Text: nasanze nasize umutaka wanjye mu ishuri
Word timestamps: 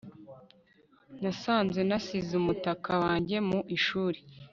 nasanze 1.21 1.79
nasize 1.89 2.31
umutaka 2.41 2.91
wanjye 3.03 3.37
mu 3.49 3.59
ishuri 3.77 4.19